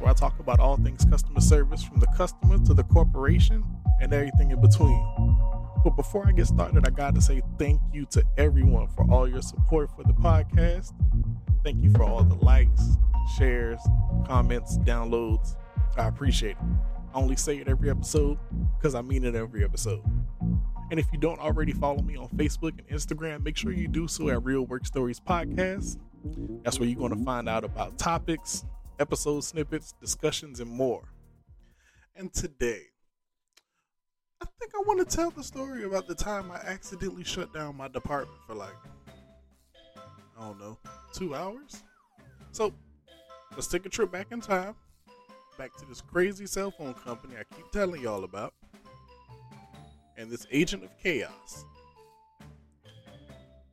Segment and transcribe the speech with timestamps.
[0.00, 3.64] Where I talk about all things customer service from the customer to the corporation
[4.00, 5.36] and everything in between.
[5.84, 9.28] But before I get started, I got to say thank you to everyone for all
[9.28, 10.92] your support for the podcast.
[11.64, 12.96] Thank you for all the likes,
[13.38, 13.80] shares,
[14.26, 15.56] comments, downloads.
[15.96, 16.99] I appreciate it.
[17.12, 18.38] I only say it every episode
[18.78, 20.02] because I mean it every episode.
[20.90, 24.08] And if you don't already follow me on Facebook and Instagram, make sure you do
[24.08, 25.98] so at Real Work Stories Podcast.
[26.64, 28.64] That's where you're going to find out about topics,
[28.98, 31.12] episode snippets, discussions, and more.
[32.16, 32.82] And today,
[34.40, 37.76] I think I want to tell the story about the time I accidentally shut down
[37.76, 38.74] my department for like,
[40.38, 40.78] I don't know,
[41.12, 41.82] two hours.
[42.52, 42.72] So
[43.52, 44.74] let's take a trip back in time,
[45.60, 48.54] back to this crazy cell phone company I keep telling y'all about,
[50.16, 51.66] and this agent of chaos.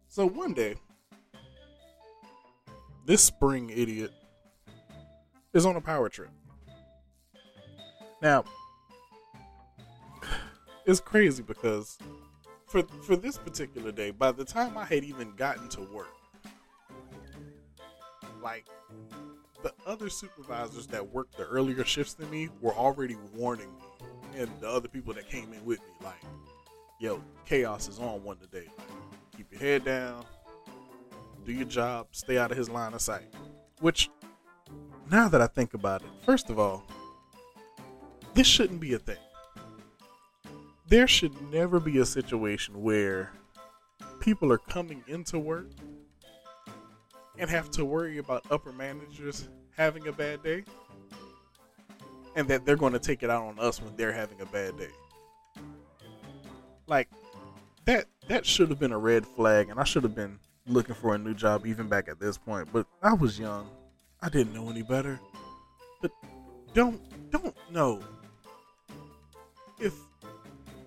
[0.10, 0.76] So one day,
[3.06, 4.12] this spring idiot
[5.54, 6.30] is on a power trip.
[8.22, 8.44] Now,
[10.86, 11.98] it's crazy because
[12.66, 16.14] for for this particular day, by the time I had even gotten to work,
[18.44, 18.66] like
[19.64, 24.08] the other supervisors that worked the earlier shifts than me were already warning me
[24.38, 26.22] and the other people that came in with me, like,
[27.00, 28.68] yo, chaos is on one today.
[28.78, 28.88] Like,
[29.36, 30.26] keep your head down,
[31.46, 33.34] do your job, stay out of his line of sight.
[33.80, 34.10] Which,
[35.12, 36.84] now that I think about it, first of all,
[38.34, 39.18] this shouldn't be a thing.
[40.88, 43.32] There should never be a situation where
[44.20, 45.68] people are coming into work
[47.40, 50.64] and have to worry about upper managers having a bad day
[52.36, 54.78] and that they're going to take it out on us when they're having a bad
[54.78, 54.90] day.
[56.88, 57.10] Like
[57.86, 61.16] that that should have been a red flag and I should have been looking for
[61.16, 63.70] a new job even back at this point, but I was young.
[64.22, 65.20] I didn't know any better.
[66.02, 66.12] But
[66.74, 68.02] don't don't know
[69.80, 69.94] if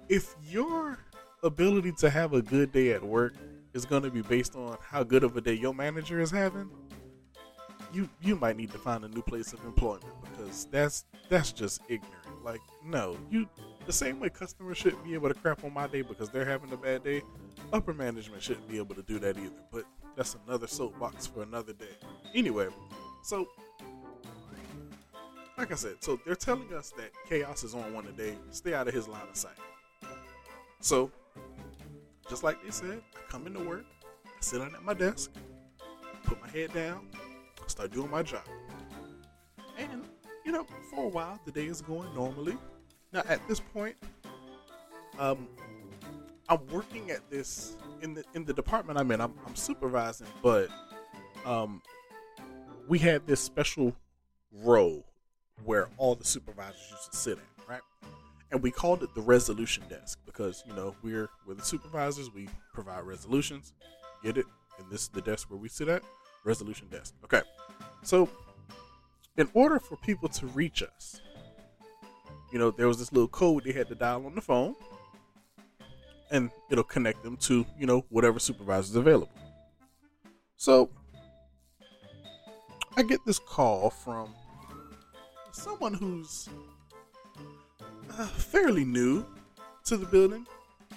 [0.08, 0.98] if your
[1.42, 3.34] ability to have a good day at work
[3.72, 6.70] is going to be based on how good of a day your manager is having,
[7.92, 11.80] you you might need to find a new place of employment because that's that's just
[11.88, 12.44] ignorant.
[12.44, 13.48] Like, no, you
[13.86, 16.72] the same way customers shouldn't be able to crap on my day because they're having
[16.72, 17.22] a bad day,
[17.72, 19.50] upper management shouldn't be able to do that either.
[19.72, 19.84] But
[20.16, 21.96] that's another soapbox for another day.
[22.34, 22.68] Anyway,
[23.22, 23.48] so
[25.60, 28.34] like I said, so they're telling us that chaos is on one today.
[28.50, 29.58] Stay out of his line of sight.
[30.80, 31.10] So,
[32.30, 33.84] just like they said, I come into work,
[34.24, 35.32] I sit down at my desk,
[36.24, 37.08] put my head down,
[37.66, 38.44] start doing my job.
[39.76, 40.04] And,
[40.46, 42.56] you know, for a while, the day is going normally.
[43.12, 43.96] Now, at this point,
[45.18, 45.48] um,
[46.48, 49.20] I'm working at this in the in the department I'm in.
[49.20, 50.68] I'm, I'm supervising, but
[51.44, 51.82] um,
[52.88, 53.94] we had this special
[54.52, 55.04] row
[55.64, 57.80] where all the supervisors used to sit at, right?
[58.52, 62.30] And we called it the resolution desk because you know we're we're the supervisors.
[62.34, 63.72] We provide resolutions.
[64.22, 64.46] Get it?
[64.78, 66.02] And this is the desk where we sit at.
[66.44, 67.14] Resolution desk.
[67.24, 67.42] Okay.
[68.02, 68.28] So,
[69.36, 71.20] in order for people to reach us,
[72.52, 74.74] you know, there was this little code they had to dial on the phone,
[76.30, 79.30] and it'll connect them to you know whatever supervisor is available.
[80.56, 80.90] So
[82.96, 84.34] I get this call from
[85.52, 86.48] someone who's
[88.18, 89.24] uh, fairly new
[89.84, 90.46] to the building,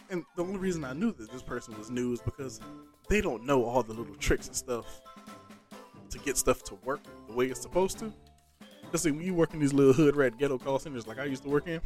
[0.09, 2.59] and the only reason I knew that this person was new is because
[3.09, 5.01] they don't know all the little tricks and stuff
[6.09, 8.13] to get stuff to work the way it's supposed to.
[8.81, 11.25] Because see, when you work in these little hood rat ghetto call centers like I
[11.25, 11.81] used to work in,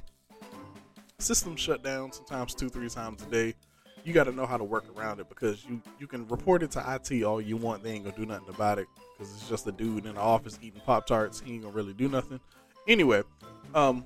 [1.19, 3.55] systems shut down sometimes two, three times a day.
[4.03, 6.71] You got to know how to work around it because you you can report it
[6.71, 7.83] to IT all you want.
[7.83, 8.87] They ain't gonna do nothing about it
[9.17, 11.41] because it's just a dude in the office eating pop tarts.
[11.41, 12.39] He ain't gonna really do nothing.
[12.87, 13.23] Anyway,
[13.75, 14.05] um,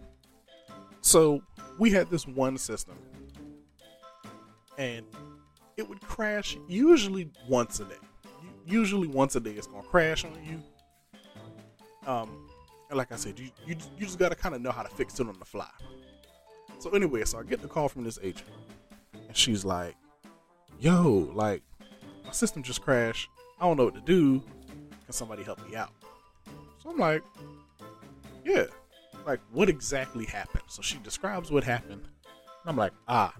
[1.02, 1.42] so
[1.78, 2.96] we had this one system,
[4.78, 5.06] and
[5.78, 7.96] it would crash usually once a day.
[8.66, 10.62] Usually once a day, it's gonna crash on you.
[12.08, 12.48] Um,
[12.90, 15.20] and like I said, you you, you just gotta kind of know how to fix
[15.20, 15.70] it on the fly.
[16.80, 18.50] So anyway, so I get the call from this agent,
[19.28, 19.96] and she's like,
[20.80, 21.64] "Yo, like
[22.26, 23.30] my system just crashed.
[23.60, 24.42] I don't know what to do.
[25.06, 25.92] Can somebody help me out?"
[26.82, 27.24] So I'm like,
[28.46, 28.66] "Yeah."
[29.26, 30.64] Like, what exactly happened?
[30.68, 32.02] So she describes what happened.
[32.04, 33.34] And I'm like, "Ah,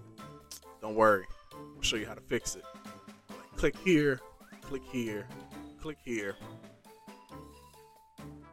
[0.80, 1.26] don't worry.
[1.52, 2.64] I'll show you how to fix it.
[3.30, 4.20] Like, click here,
[4.62, 5.26] click here,
[5.80, 6.36] click here,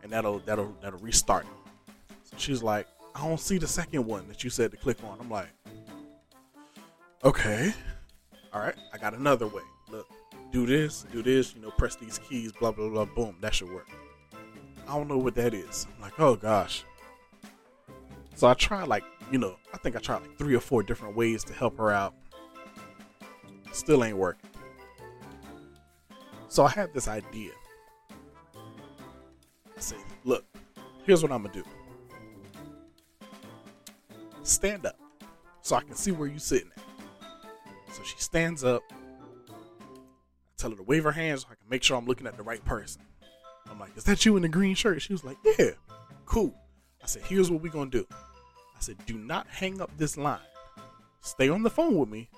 [0.04, 1.46] and that'll that'll that'll restart.
[2.24, 5.18] So she's like, I don't see the second one that you said to click on.
[5.20, 5.50] I'm like,
[7.24, 7.74] okay,
[8.54, 9.64] all right, I got another way.
[9.90, 10.08] Look,
[10.52, 13.72] do this, do this, you know, press these keys, blah, blah, blah, boom, that should
[13.72, 13.88] work.
[14.88, 15.88] I don't know what that is.
[15.96, 16.84] I'm like, oh gosh.
[18.40, 19.04] So I tried, like,
[19.34, 21.92] you know, I think I tried like three or four different ways to help her
[21.92, 22.14] out.
[23.74, 24.50] Still ain't working.
[26.48, 27.52] So I had this idea.
[28.56, 30.46] I said, look,
[31.04, 31.66] here's what I'm gonna do
[34.44, 34.98] stand up
[35.62, 37.94] so I can see where you're sitting at.
[37.94, 38.84] So she stands up.
[39.50, 39.54] I
[40.56, 42.44] tell her to wave her hands so I can make sure I'm looking at the
[42.44, 43.02] right person.
[43.70, 45.02] I'm like, is that you in the green shirt?
[45.02, 45.72] She was like, yeah,
[46.26, 46.56] cool.
[47.04, 48.08] I said, here's what we're gonna do.
[48.80, 50.40] I said, do not hang up this line.
[51.20, 52.30] Stay on the phone with me.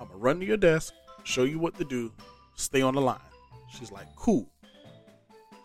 [0.00, 0.94] I'm gonna run to your desk,
[1.24, 2.10] show you what to do.
[2.54, 3.20] Stay on the line.
[3.68, 4.48] She's like, cool.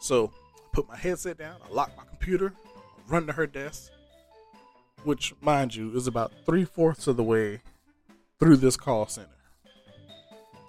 [0.02, 3.90] So I put my headset down, I lock my computer, I run to her desk,
[5.06, 7.62] which, mind you, is about three fourths of the way
[8.38, 9.30] through this call center.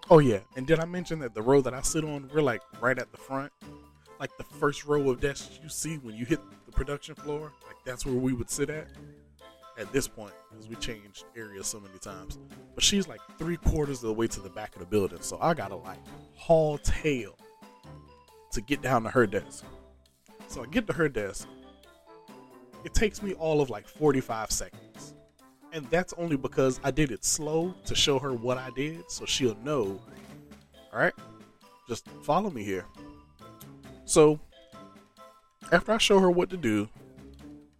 [0.08, 0.40] Oh, yeah.
[0.54, 3.10] And did I mention that the row that I sit on, we're like right at
[3.10, 3.50] the front?
[4.20, 7.50] Like the first row of desks you see when you hit the production floor?
[7.66, 8.86] Like that's where we would sit at
[9.78, 12.38] at this point because we changed areas so many times.
[12.74, 15.20] But she's like three quarters of the way to the back of the building.
[15.22, 15.98] So I gotta like
[16.34, 17.36] haul tail
[18.52, 19.64] to get down to her desk.
[20.48, 21.48] So I get to her desk
[22.84, 25.14] it takes me all of like 45 seconds.
[25.72, 29.24] And that's only because I did it slow to show her what I did so
[29.24, 30.00] she'll know.
[30.92, 31.14] All right,
[31.88, 32.84] just follow me here.
[34.04, 34.38] So,
[35.70, 36.88] after I show her what to do,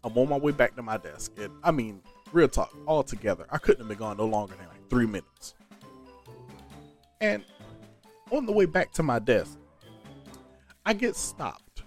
[0.05, 1.33] I'm on my way back to my desk.
[1.39, 2.03] And I mean,
[2.33, 5.55] real talk, all together, I couldn't have been gone no longer than like three minutes.
[7.21, 7.45] And
[8.31, 9.59] on the way back to my desk,
[10.85, 11.85] I get stopped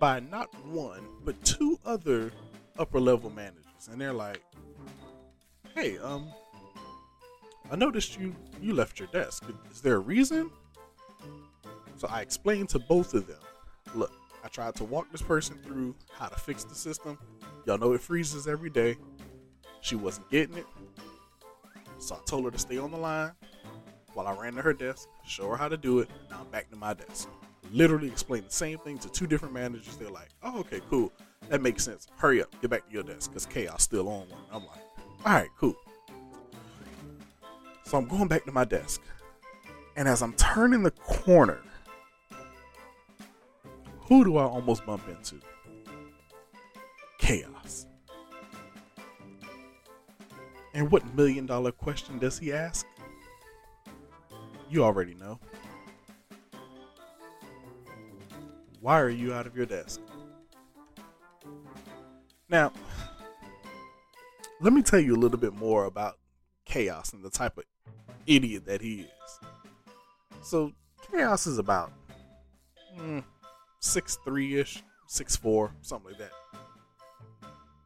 [0.00, 2.32] by not one, but two other
[2.78, 4.42] upper level managers, and they're like,
[5.76, 6.32] "Hey, um,
[7.70, 9.44] I noticed you you left your desk.
[9.70, 10.50] Is there a reason?"
[11.96, 13.38] So I explained to both of them,
[13.94, 14.10] "Look,
[14.42, 17.16] I tried to walk this person through how to fix the system.
[17.64, 18.96] Y'all know it freezes every day.
[19.80, 20.66] She wasn't getting it,
[21.98, 23.32] so I told her to stay on the line."
[24.14, 26.10] While I ran to her desk, to show her how to do it.
[26.28, 27.28] Now I'm back to my desk
[27.72, 29.96] literally explained the same thing to two different managers.
[29.96, 31.12] They're like, "Oh, okay, cool."
[31.48, 32.06] That makes sense.
[32.16, 34.44] Hurry up, get back to your desk because chaos still on one.
[34.52, 34.78] I'm like,
[35.24, 35.74] all right, cool.
[37.84, 39.02] So I'm going back to my desk,
[39.96, 41.60] and as I'm turning the corner,
[44.00, 45.40] who do I almost bump into?
[47.22, 47.86] Chaos.
[50.74, 52.84] And what million dollar question does he ask?
[54.68, 55.38] You already know.
[58.80, 60.00] Why are you out of your desk?
[62.48, 62.72] Now,
[64.60, 66.18] let me tell you a little bit more about
[66.64, 67.64] Chaos and the type of
[68.26, 69.40] idiot that he is.
[70.42, 70.72] So,
[71.08, 71.92] Chaos is about
[72.98, 73.22] mm,
[73.78, 76.32] six three ish, six four, something like that.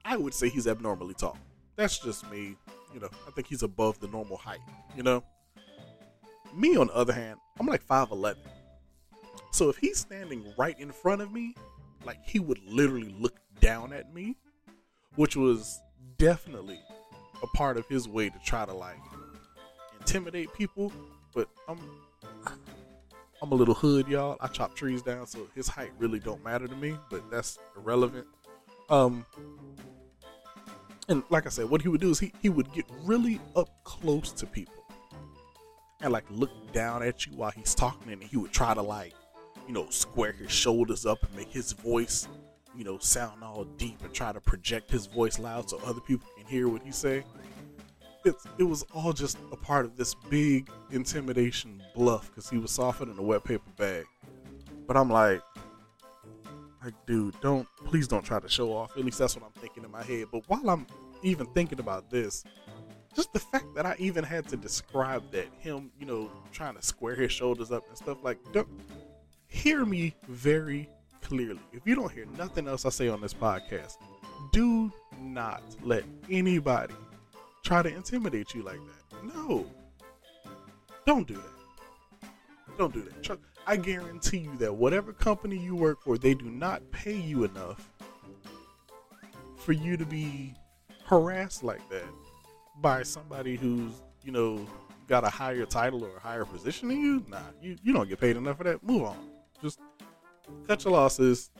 [0.06, 1.36] I would say he's abnormally tall.
[1.76, 2.56] That's just me.
[2.94, 4.60] You know, I think he's above the normal height.
[4.96, 5.22] You know,
[6.54, 8.42] me on the other hand, I'm like five eleven.
[9.50, 11.54] So if he's standing right in front of me,
[12.04, 14.36] like he would literally look down at me
[15.16, 15.80] which was
[16.18, 16.78] definitely
[17.42, 18.98] a part of his way to try to like
[19.98, 20.92] intimidate people,
[21.34, 21.78] but I'm
[23.42, 24.36] I'm a little hood, y'all.
[24.40, 28.26] I chop trees down, so his height really don't matter to me, but that's irrelevant.
[28.88, 29.26] Um,
[31.08, 33.68] and like I said, what he would do is he, he would get really up
[33.84, 34.84] close to people
[36.02, 39.14] and like look down at you while he's talking, and he would try to like,
[39.66, 42.28] you know, square his shoulders up and make his voice,
[42.76, 46.28] you know, sound all deep and try to project his voice loud so other people
[46.36, 47.24] can hear what he's saying.
[48.24, 52.72] It's, it was all just a part of this big intimidation bluff because he was
[52.72, 54.04] softer than a wet paper bag.
[54.86, 55.40] But I'm like,
[56.86, 58.96] like, dude, don't please don't try to show off.
[58.96, 60.26] At least that's what I'm thinking in my head.
[60.32, 60.86] But while I'm
[61.22, 62.44] even thinking about this,
[63.14, 66.82] just the fact that I even had to describe that him, you know, trying to
[66.82, 68.68] square his shoulders up and stuff like, don't
[69.48, 70.88] hear me very
[71.22, 71.60] clearly.
[71.72, 73.96] If you don't hear nothing else I say on this podcast,
[74.52, 76.94] do not let anybody
[77.64, 79.34] try to intimidate you like that.
[79.34, 79.66] No.
[81.04, 82.28] Don't do that.
[82.78, 83.22] Don't do that.
[83.66, 87.90] I guarantee you that whatever company you work for, they do not pay you enough
[89.56, 90.54] for you to be
[91.04, 92.04] harassed like that
[92.80, 93.90] by somebody who's,
[94.22, 94.64] you know,
[95.08, 97.24] got a higher title or a higher position than you.
[97.28, 98.84] Nah, you, you don't get paid enough for that.
[98.84, 99.16] Move on.
[99.60, 99.80] Just
[100.68, 101.50] cut your losses.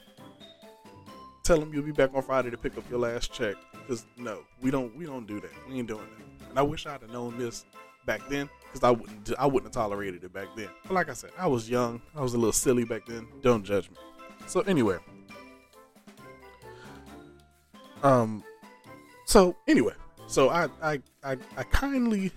[1.43, 4.41] Tell them you'll be back on Friday to pick up your last check because no,
[4.61, 5.51] we don't we don't do that.
[5.69, 6.51] We ain't doing that.
[6.51, 7.65] And I wish I'd have known this
[8.07, 10.69] back then because I wouldn't I wouldn't have tolerated it back then.
[10.85, 12.01] But like I said, I was young.
[12.15, 13.27] I was a little silly back then.
[13.43, 13.97] Don't judge me.
[14.47, 14.99] So anyway,
[18.03, 18.45] um,
[19.25, 19.95] so anyway,
[20.27, 22.31] so I I I, I kindly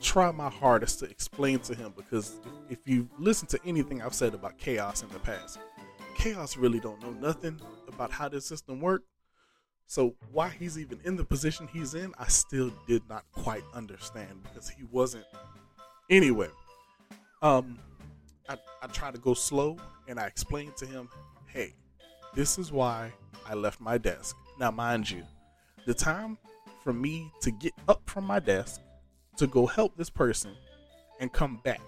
[0.00, 2.36] try my hardest to explain to him because
[2.68, 5.58] if, if you listen to anything I've said about chaos in the past,
[6.16, 7.58] chaos really don't know nothing
[7.88, 9.06] about how this system works
[9.86, 14.42] so why he's even in the position he's in, I still did not quite understand
[14.42, 15.26] because he wasn't.
[16.10, 16.48] Anyway,
[17.42, 17.78] um,
[18.48, 19.76] I, I try to go slow
[20.08, 21.08] and I explain to him,
[21.46, 21.74] hey,
[22.34, 23.12] this is why
[23.46, 24.36] I left my desk.
[24.58, 25.22] Now, mind you,
[25.86, 26.38] the time
[26.82, 28.80] for me to get up from my desk
[29.36, 30.52] to go help this person
[31.20, 31.80] and come back.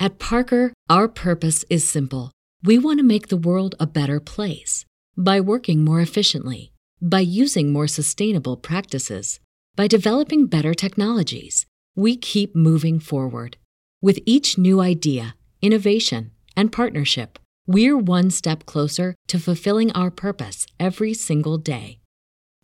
[0.00, 2.32] At Parker, our purpose is simple.
[2.64, 4.84] We want to make the world a better place
[5.16, 6.71] by working more efficiently
[7.02, 9.40] by using more sustainable practices,
[9.74, 11.66] by developing better technologies,
[11.96, 13.56] we keep moving forward.
[14.00, 20.64] With each new idea, innovation, and partnership, we're one step closer to fulfilling our purpose
[20.78, 21.98] every single day.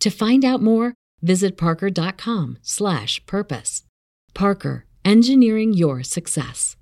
[0.01, 3.85] To find out more, visit parker.com/purpose.
[4.35, 6.77] Parker, engineering your success.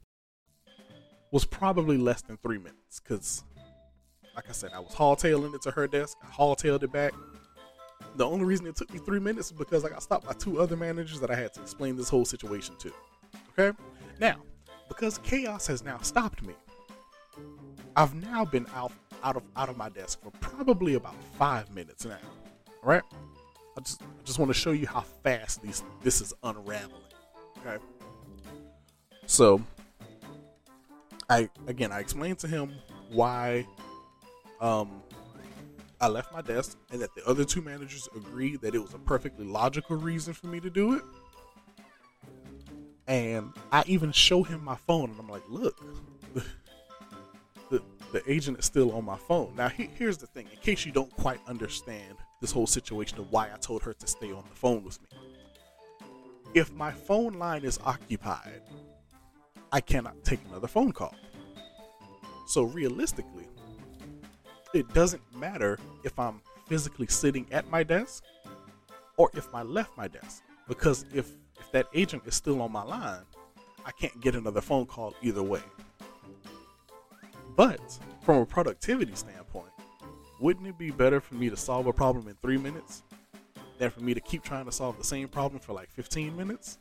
[1.30, 3.44] Was probably less than 3 minutes cuz
[4.34, 6.18] like I said, I was haul-tailing it to her desk.
[6.22, 7.14] I haul-tailed it back.
[8.16, 10.60] The only reason it took me three minutes is because I got stopped by two
[10.60, 12.92] other managers that I had to explain this whole situation to.
[13.58, 13.76] Okay?
[14.20, 14.36] Now,
[14.88, 16.54] because chaos has now stopped me,
[17.94, 22.04] I've now been out out of out of my desk for probably about five minutes
[22.04, 22.18] now.
[22.82, 23.02] All right?
[23.76, 27.02] I just I just want to show you how fast these this is unraveling.
[27.58, 27.82] Okay.
[29.26, 29.62] So
[31.28, 32.72] I again I explained to him
[33.10, 33.66] why
[34.60, 35.02] um
[36.00, 38.98] I left my desk and that the other two managers agreed that it was a
[38.98, 41.02] perfectly logical reason for me to do it.
[43.06, 45.80] And I even show him my phone and I'm like, look,
[46.34, 46.44] the,
[47.70, 49.54] the, the agent is still on my phone.
[49.56, 53.32] Now, he, here's the thing in case you don't quite understand this whole situation of
[53.32, 55.08] why I told her to stay on the phone with me.
[56.52, 58.62] If my phone line is occupied,
[59.72, 61.14] I cannot take another phone call.
[62.46, 63.48] So, realistically,
[64.80, 68.24] it doesn't matter if I'm physically sitting at my desk
[69.16, 70.42] or if I left my desk.
[70.68, 73.22] Because if, if that agent is still on my line,
[73.84, 75.62] I can't get another phone call either way.
[77.56, 79.70] But from a productivity standpoint,
[80.40, 83.02] wouldn't it be better for me to solve a problem in three minutes
[83.78, 86.78] than for me to keep trying to solve the same problem for like 15 minutes?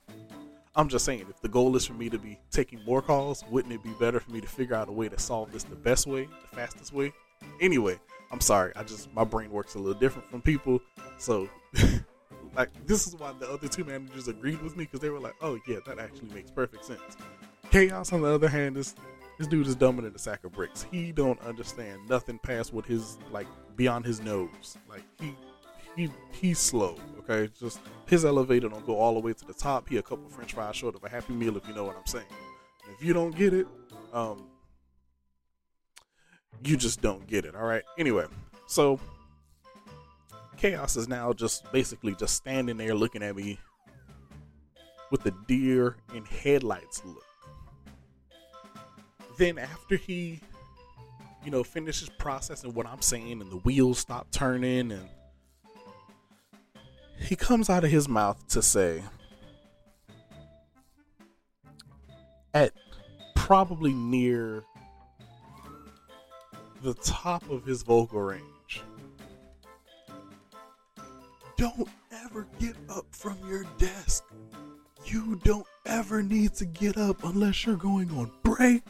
[0.75, 3.74] I'm just saying, if the goal is for me to be taking more calls, wouldn't
[3.74, 6.06] it be better for me to figure out a way to solve this the best
[6.06, 7.14] way, the fastest way,
[7.62, 8.00] Anyway,
[8.32, 8.74] I'm sorry.
[8.76, 10.82] I just my brain works a little different from people.
[11.18, 11.50] So
[12.56, 15.36] like this is why the other two managers agreed with me because they were like,
[15.42, 17.18] "Oh yeah, that actually makes perfect sense."
[17.72, 18.96] Chaos, on the other hand, is
[19.38, 20.86] this dude is dumber than a sack of bricks.
[20.92, 24.78] He don't understand nothing past what his like beyond his nose.
[24.90, 25.36] Like he
[25.96, 26.98] he he's slow.
[27.20, 29.90] Okay, just his elevator don't go all the way to the top.
[29.90, 32.06] He a couple French fries short of a Happy Meal, if you know what I'm
[32.06, 32.26] saying.
[32.98, 33.68] If you don't get it,
[34.14, 34.48] um,
[36.64, 37.56] you just don't get it.
[37.56, 37.84] All right.
[37.98, 38.26] Anyway,
[38.68, 39.00] so
[40.58, 43.60] chaos is now just basically just standing there looking at me
[45.12, 47.24] with the deer in headlights look.
[49.38, 50.40] Then after he,
[51.44, 55.10] you know, finishes processing what I'm saying and the wheels stop turning and
[57.20, 59.04] he comes out of his mouth to say
[62.54, 62.72] at
[63.36, 64.64] probably near
[66.86, 68.84] the top of his vocal range.
[71.58, 74.24] Don't ever get up from your desk.
[75.04, 78.84] You don't ever need to get up unless you're going on break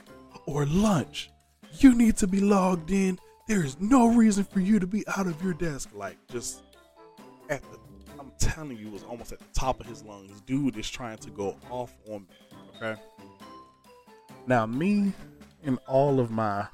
[0.45, 1.29] or lunch.
[1.79, 3.17] You need to be logged in.
[3.47, 5.91] There is no reason for you to be out of your desk.
[5.93, 6.63] Like, just
[7.49, 7.79] at the,
[8.19, 10.41] I'm telling you, it was almost at the top of his lungs.
[10.41, 12.57] Dude is trying to go off on me.
[12.75, 13.01] Okay.
[14.47, 15.13] Now, me
[15.63, 16.67] and all of my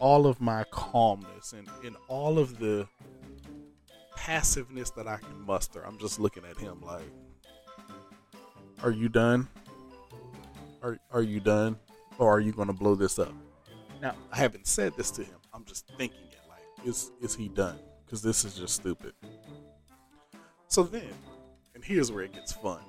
[0.00, 2.88] all of my calmness and, and all of the
[4.16, 5.84] passiveness that I can muster.
[5.86, 7.04] I'm just looking at him like,
[8.82, 9.46] Are you done?
[10.82, 11.78] Are are you done?
[12.18, 13.32] Or are you gonna blow this up?
[14.00, 15.36] Now I haven't said this to him.
[15.52, 17.78] I'm just thinking it like, is is he done?
[18.04, 19.12] Because this is just stupid.
[20.68, 21.12] So then,
[21.74, 22.80] and here's where it gets fun.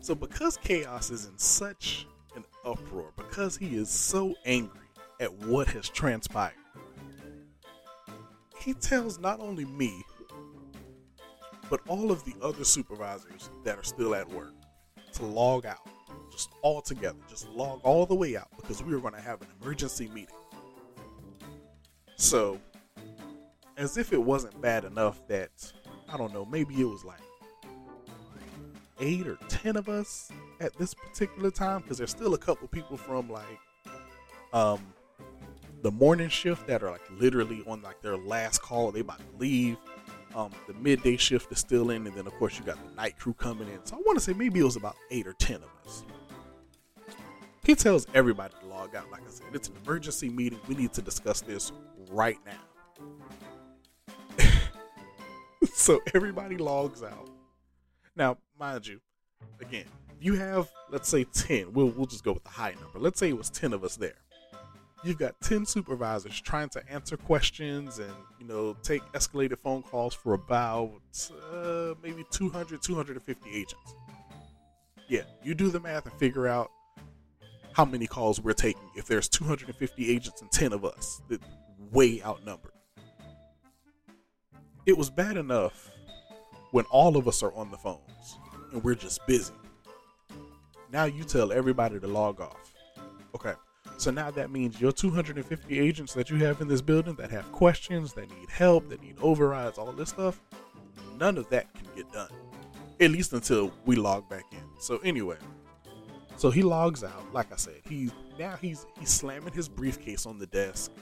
[0.00, 4.89] So because Chaos is in such an uproar, because he is so angry
[5.20, 6.54] at what has transpired,
[8.58, 10.02] he tells not only me,
[11.68, 14.52] but all of the other supervisors that are still at work
[15.12, 15.88] to log out,
[16.32, 19.40] just all together, just log all the way out because we are going to have
[19.40, 20.34] an emergency meeting.
[22.16, 22.60] So,
[23.76, 25.50] as if it wasn't bad enough that,
[26.12, 27.20] I don't know, maybe it was like
[29.00, 32.98] eight or ten of us at this particular time because there's still a couple people
[32.98, 33.44] from like
[34.52, 34.78] um
[35.82, 39.38] the morning shift that are like literally on like their last call they about to
[39.38, 39.76] leave.
[40.34, 43.18] Um the midday shift is still in and then of course you got the night
[43.18, 43.84] crew coming in.
[43.84, 46.04] So i want to say maybe it was about eight or ten of us.
[47.64, 49.10] He tells everybody to log out.
[49.10, 50.60] Like i said it's an emergency meeting.
[50.68, 51.72] We need to discuss this
[52.10, 52.52] right now.
[55.74, 57.28] So everybody logs out.
[58.16, 59.00] Now mind you,
[59.60, 59.84] again,
[60.20, 61.72] you have let's say ten.
[61.72, 62.98] We'll we'll just go with the high number.
[62.98, 64.16] Let's say it was ten of us there.
[65.02, 70.14] You've got ten supervisors trying to answer questions and you know take escalated phone calls
[70.14, 71.00] for about
[71.52, 73.94] uh, maybe 200, 250 agents.
[75.08, 76.70] Yeah, you do the math and figure out
[77.72, 78.90] how many calls we're taking.
[78.94, 81.40] If there's 250 agents and 10 of us, that
[81.90, 82.72] way outnumbered.
[84.86, 85.90] It was bad enough
[86.72, 88.38] when all of us are on the phones
[88.72, 89.54] and we're just busy.
[90.92, 92.74] Now you tell everybody to log off.
[93.34, 93.54] Okay.
[94.00, 97.52] So now that means your 250 agents that you have in this building that have
[97.52, 100.40] questions, that need help, that need overrides, all this stuff,
[101.18, 102.30] none of that can get done.
[102.98, 104.62] At least until we log back in.
[104.78, 105.36] So anyway,
[106.38, 107.30] so he logs out.
[107.34, 110.92] Like I said, he's now he's he's slamming his briefcase on the desk,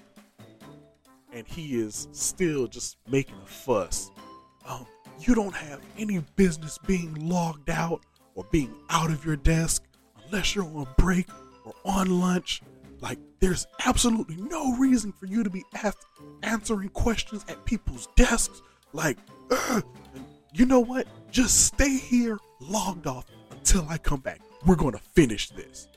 [1.33, 4.11] and he is still just making a fuss.
[4.67, 4.89] Um,
[5.21, 8.03] you don't have any business being logged out
[8.35, 9.85] or being out of your desk
[10.27, 11.29] unless you're on break
[11.65, 12.61] or on lunch.
[13.01, 16.05] Like, there's absolutely no reason for you to be asked
[16.43, 18.63] answering questions at people's desks.
[18.93, 19.19] Like,
[20.53, 21.07] you know what?
[21.31, 24.41] Just stay here logged off until I come back.
[24.67, 25.89] We're going to finish this.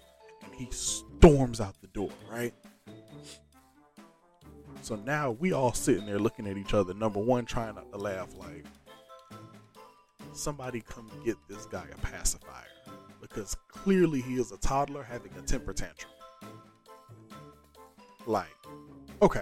[0.44, 2.54] And he storms out the door, right?
[4.84, 6.94] So now we all sitting there looking at each other.
[6.94, 8.66] Number one, trying not to laugh, like,
[10.34, 12.66] somebody come get this guy a pacifier
[13.20, 16.12] because clearly he is a toddler having a temper tantrum.
[18.26, 18.56] Like,
[19.22, 19.42] okay,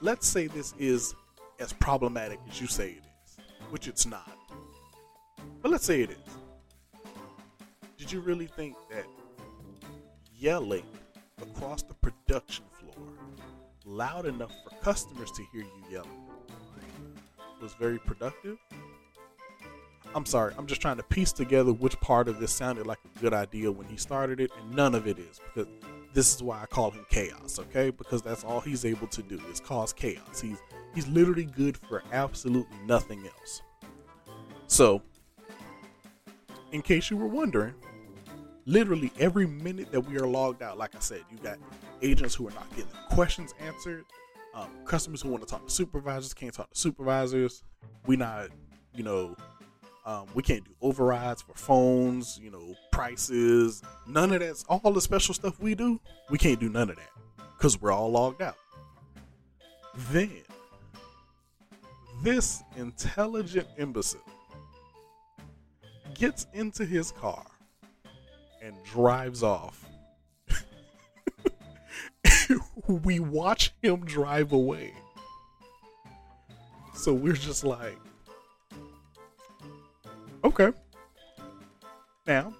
[0.00, 1.14] let's say this is
[1.58, 3.36] as problematic as you say it is,
[3.70, 4.30] which it's not.
[5.62, 6.18] But let's say it is.
[7.96, 9.06] Did you really think that
[10.36, 10.86] yelling
[11.42, 12.94] across the production floor
[13.84, 16.28] loud enough for customers to hear you yelling
[17.60, 18.58] was very productive?
[20.14, 23.18] I'm sorry, I'm just trying to piece together which part of this sounded like a
[23.20, 25.66] good idea when he started it, and none of it is because
[26.14, 27.90] this is why I call him chaos, okay?
[27.90, 30.40] Because that's all he's able to do is cause chaos.
[30.40, 30.58] He's
[30.94, 33.62] he's literally good for absolutely nothing else.
[34.66, 35.02] So,
[36.72, 37.74] in case you were wondering,
[38.66, 41.58] literally every minute that we are logged out, like I said, you got
[42.02, 44.04] agents who are not getting questions answered,
[44.54, 47.62] um, customers who want to talk to supervisors can't talk to supervisors.
[48.06, 48.48] We not,
[48.94, 49.36] you know,
[50.06, 55.00] um, we can't do overrides for phones, you know, prices, none of that's all the
[55.00, 56.00] special stuff we do.
[56.30, 57.10] We can't do none of that
[57.56, 58.56] because we're all logged out.
[60.10, 60.30] Then,
[62.22, 64.20] this intelligent imbecile
[66.14, 67.46] gets into his car
[68.62, 69.84] and drives off.
[72.88, 74.92] we watch him drive away.
[76.94, 77.98] So we're just like,
[80.48, 80.76] okay.
[82.26, 82.52] Now,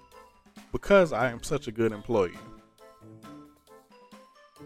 [0.71, 2.37] because I am such a good employee,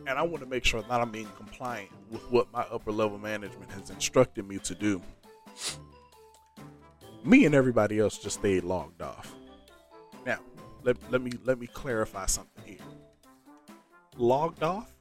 [0.08, 3.18] and I want to make sure that I'm being compliant with what my upper level
[3.18, 5.02] management has instructed me to do,
[7.24, 9.34] me and everybody else just stayed logged off.
[10.26, 10.40] Now,
[10.84, 12.78] let, let me let me clarify something here.
[14.18, 14.94] Logged off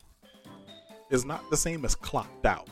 [1.11, 2.69] is not the same as clocked out.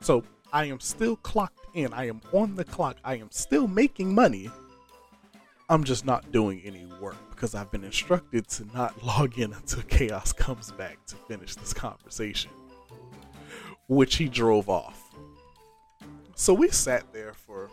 [0.00, 1.94] So I am still clocked in.
[1.94, 2.98] I am on the clock.
[3.04, 4.50] I am still making money.
[5.70, 9.82] I'm just not doing any work because I've been instructed to not log in until
[9.84, 12.50] Chaos comes back to finish this conversation,
[13.88, 15.10] which he drove off.
[16.34, 17.70] So we sat there for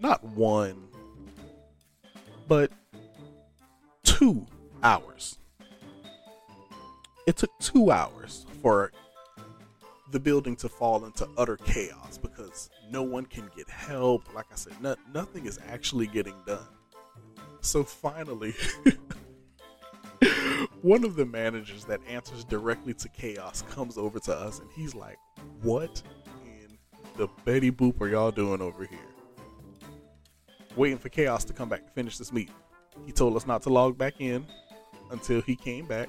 [0.00, 0.88] not one,
[2.48, 2.70] but
[4.02, 4.46] two
[4.82, 5.38] hours.
[7.26, 8.92] It took two hours for
[10.14, 14.32] the building to fall into utter chaos because no one can get help.
[14.32, 16.68] Like I said, no, nothing is actually getting done.
[17.62, 18.54] So finally,
[20.82, 24.94] one of the managers that answers directly to chaos comes over to us and he's
[24.94, 25.18] like,
[25.62, 26.00] What
[26.44, 26.78] in
[27.16, 28.98] the Betty Boop are y'all doing over here?
[30.76, 32.54] Waiting for chaos to come back to finish this meeting.
[33.04, 34.46] He told us not to log back in
[35.10, 36.08] until he came back.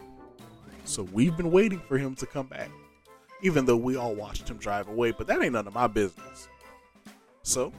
[0.83, 2.69] So we've been waiting for him to come back
[3.45, 6.49] even though we all watched him drive away, but that ain't none of my business.
[7.43, 7.71] So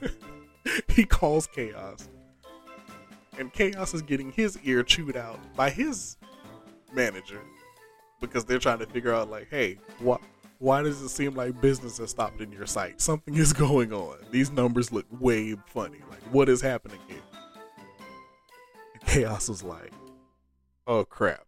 [0.88, 2.08] he calls Chaos,
[3.38, 6.16] and Chaos is getting his ear chewed out by his
[6.92, 7.40] manager
[8.20, 10.20] because they're trying to figure out, like, hey, what?
[10.58, 13.00] Why does it seem like business has stopped in your site?
[13.00, 14.16] Something is going on.
[14.32, 15.98] These numbers look way funny.
[16.10, 17.18] Like, what is happening here?
[19.06, 19.92] Chaos was like,
[20.88, 21.44] oh crap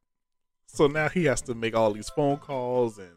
[0.76, 3.08] so now he has to make all these phone calls and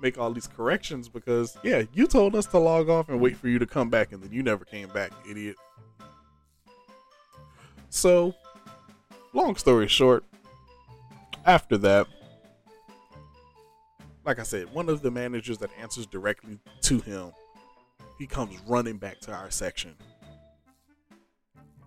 [0.00, 3.48] make all these corrections because yeah, you told us to log off and wait for
[3.48, 5.56] you to come back and then you never came back, idiot.
[7.90, 8.32] So,
[9.32, 10.22] long story short,
[11.44, 12.06] after that,
[14.24, 17.32] like I said, one of the managers that answers directly to him,
[18.20, 19.96] he comes running back to our section.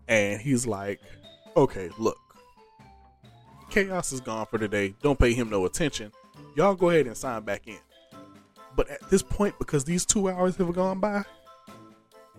[0.10, 1.00] And he's like,
[1.56, 2.18] okay, look,
[3.70, 4.96] Chaos is gone for today.
[5.02, 6.12] Don't pay him no attention.
[6.56, 7.78] Y'all go ahead and sign back in.
[8.76, 11.24] But at this point, because these two hours have gone by,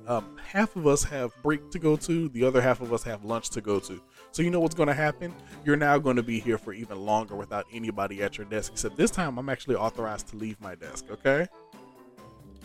[0.07, 3.25] um, half of us have break to go to, the other half of us have
[3.25, 4.01] lunch to go to.
[4.33, 5.33] So you know what's going to happen?
[5.65, 8.73] You're now going to be here for even longer without anybody at your desk.
[8.73, 11.07] Except this time, I'm actually authorized to leave my desk.
[11.11, 11.47] Okay.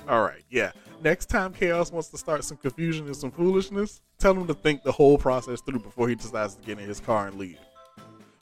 [0.08, 0.43] All right.
[0.49, 0.71] Yeah.
[1.04, 4.84] Next time Chaos wants to start some confusion and some foolishness, tell him to think
[4.84, 7.60] the whole process through before he decides to get in his car and leave.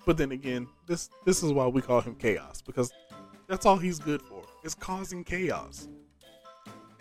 [0.06, 2.92] But then again, this this is why we call him chaos because
[3.48, 4.44] that's all he's good for.
[4.64, 5.88] Is causing chaos.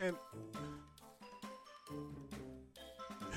[0.01, 0.17] And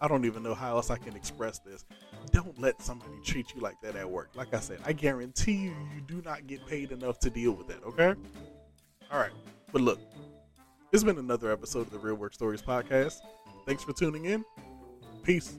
[0.00, 1.84] I don't even know how else I can express this.
[2.32, 4.30] Don't let somebody treat you like that at work.
[4.34, 7.68] Like I said, I guarantee you, you do not get paid enough to deal with
[7.68, 8.14] that, okay?
[9.10, 9.32] All right.
[9.72, 10.00] But look,
[10.92, 13.20] it's been another episode of the Real Work Stories podcast.
[13.66, 14.44] Thanks for tuning in.
[15.22, 15.58] Peace.